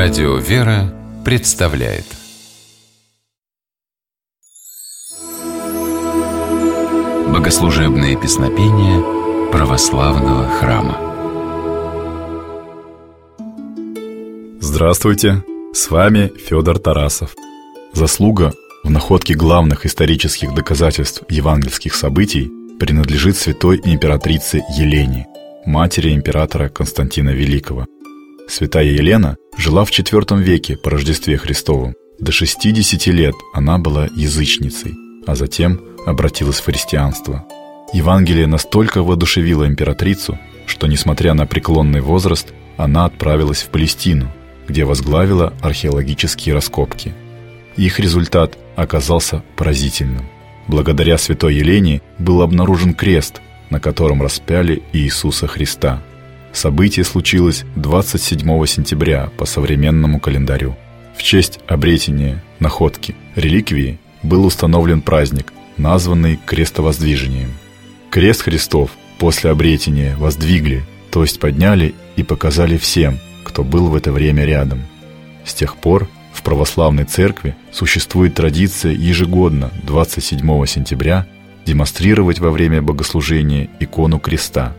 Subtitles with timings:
[0.00, 2.04] Радио «Вера» представляет
[7.26, 10.96] Богослужебные песнопения православного храма
[14.60, 15.42] Здравствуйте!
[15.74, 17.34] С вами Федор Тарасов.
[17.92, 18.54] Заслуга
[18.84, 25.26] в находке главных исторических доказательств евангельских событий принадлежит святой императрице Елене,
[25.66, 27.86] матери императора Константина Великого.
[28.48, 31.94] Святая Елена жила в IV веке по Рождестве Христовом.
[32.20, 34.94] До 60 лет она была язычницей,
[35.26, 37.44] а затем обратилась в христианство.
[37.92, 44.30] Евангелие настолько воодушевило императрицу, что, несмотря на преклонный возраст, она отправилась в Палестину,
[44.68, 47.12] где возглавила археологические раскопки.
[47.76, 50.28] Их результат оказался поразительным.
[50.68, 53.40] Благодаря святой Елене был обнаружен крест,
[53.70, 56.02] на котором распяли Иисуса Христа.
[56.52, 60.76] Событие случилось 27 сентября по современному календарю.
[61.16, 67.52] В честь обретения находки реликвии был установлен праздник, названный крестовоздвижением.
[68.10, 74.12] Крест Христов после обретения воздвигли, то есть подняли и показали всем, кто был в это
[74.12, 74.82] время рядом.
[75.44, 81.26] С тех пор в православной церкви существует традиция ежегодно 27 сентября
[81.66, 84.74] демонстрировать во время богослужения икону креста.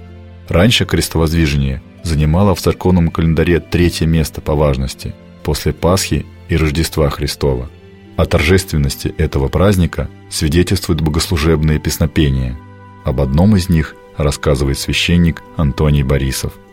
[0.50, 7.70] Раньше крестовоздвижение занимало в церковном календаре третье место по важности после Пасхи и Рождества Христова.
[8.18, 12.58] О торжественности этого праздника свидетельствуют богослужебные песнопения.
[13.06, 16.54] Об одном из них рассказывает священник Антоний Борисов–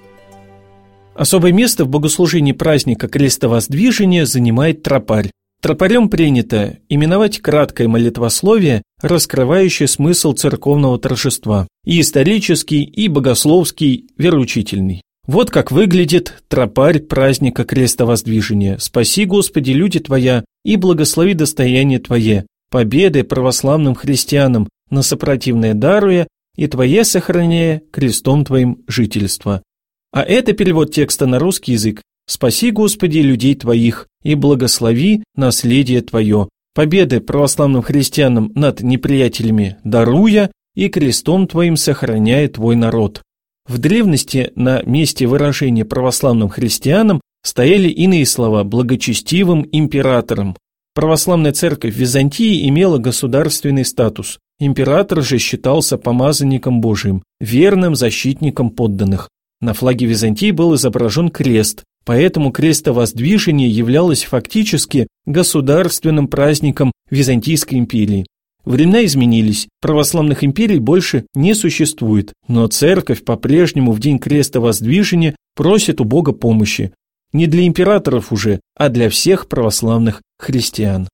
[1.16, 5.30] Особое место в богослужении праздника крестовоздвижения занимает тропарь.
[5.66, 15.02] Тропарем принято именовать краткое молитвословие, раскрывающее смысл церковного торжества, и исторический, и богословский, вероучительный.
[15.26, 18.78] Вот как выглядит тропарь праздника крестовоздвижения.
[18.78, 26.68] «Спаси, Господи, люди Твоя, и благослови достояние Твое, победы православным христианам, на сопротивное даруя, и
[26.68, 29.64] Твое сохраняя крестом Твоим жительство.
[30.12, 32.02] А это перевод текста на русский язык.
[32.28, 40.88] «Спаси, Господи, людей Твоих, и благослови наследие Твое, победы православным христианам над неприятелями даруя, и
[40.88, 43.22] крестом Твоим сохраняя Твой народ».
[43.66, 50.56] В древности на месте выражения православным христианам стояли иные слова «благочестивым императором».
[50.94, 54.38] Православная церковь Византии имела государственный статус.
[54.58, 59.28] Император же считался помазанником Божиим, верным защитником подданных.
[59.60, 68.26] На флаге Византии был изображен крест, поэтому крестовоздвижение являлось фактически государственным праздником Византийской империи.
[68.64, 76.04] Времена изменились, православных империй больше не существует, но церковь по-прежнему в день крестовоздвижения просит у
[76.04, 76.92] Бога помощи.
[77.32, 81.08] Не для императоров уже, а для всех православных христиан.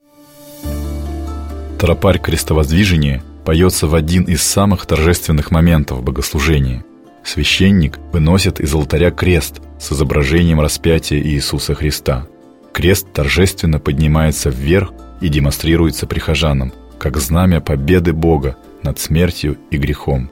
[1.78, 6.84] Тропарь крестовоздвижения поется в один из самых торжественных моментов богослужения–
[7.24, 12.28] Священник выносит из алтаря крест с изображением распятия Иисуса Христа.
[12.72, 20.30] Крест торжественно поднимается вверх и демонстрируется прихожанам, как знамя победы Бога над смертью и грехом.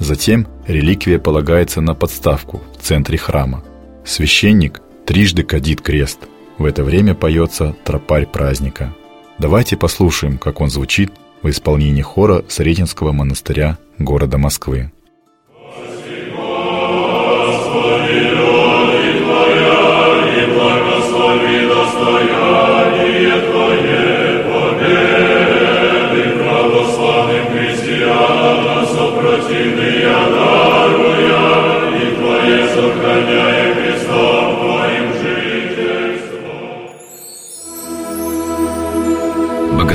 [0.00, 3.62] Затем реликвия полагается на подставку в центре храма.
[4.04, 6.18] Священник трижды кадит крест.
[6.58, 8.92] В это время поется тропарь праздника.
[9.38, 14.90] Давайте послушаем, как он звучит в исполнении хора Сретенского монастыря города Москвы.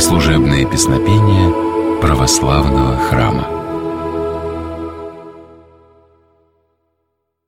[0.08, 3.57] Богослужебные песнопения православного храма.